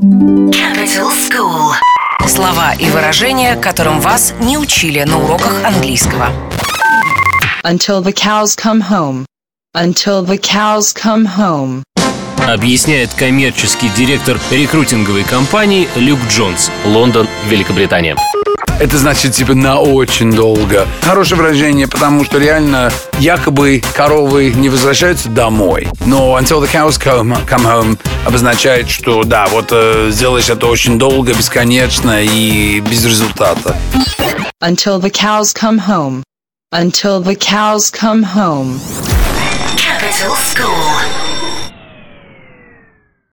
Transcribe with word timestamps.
Capital 0.00 1.10
School. 1.12 1.74
Слова 2.26 2.72
и 2.72 2.88
выражения, 2.88 3.54
которым 3.54 4.00
вас 4.00 4.32
не 4.40 4.56
учили 4.56 5.02
на 5.02 5.22
уроках 5.22 5.62
английского. 5.62 6.28
Until 7.64 8.02
the 8.02 8.14
cows 8.14 8.56
come 8.56 8.80
home. 8.80 9.26
Until 9.76 10.24
the 10.24 10.38
cows 10.40 10.94
come 10.94 11.26
home. 11.36 11.82
Объясняет 12.48 13.12
коммерческий 13.12 13.90
директор 13.90 14.40
рекрутинговой 14.50 15.24
компании 15.24 15.86
Люк 15.96 16.20
Джонс, 16.30 16.70
Лондон, 16.86 17.28
Великобритания. 17.46 18.16
Это 18.80 18.96
значит, 18.96 19.34
типа, 19.34 19.54
на 19.54 19.78
очень 19.78 20.32
долго. 20.32 20.88
Хорошее 21.02 21.38
выражение, 21.38 21.86
потому 21.86 22.24
что 22.24 22.38
реально 22.38 22.90
якобы 23.18 23.82
коровы 23.94 24.54
не 24.56 24.70
возвращаются 24.70 25.28
домой. 25.28 25.86
Но 26.06 26.38
until 26.38 26.62
the 26.62 26.72
cows 26.72 26.98
come, 26.98 27.36
come 27.46 27.64
home 27.64 27.98
обозначает, 28.24 28.88
что 28.88 29.22
да, 29.24 29.46
вот 29.48 29.68
э, 29.70 30.08
сделаешь 30.10 30.48
это 30.48 30.66
очень 30.66 30.98
долго, 30.98 31.34
бесконечно 31.34 32.22
и 32.22 32.80
без 32.80 33.04
результата. 33.04 33.76
Until 34.62 34.98
the 34.98 35.10
cows 35.10 35.52
come 35.54 35.78
home. 35.78 36.22
Until 36.72 37.22
the 37.22 37.36
cows 37.36 37.90
come 37.90 38.22
home. 38.22 38.80
Capital 39.76 40.34
School. 40.36 41.19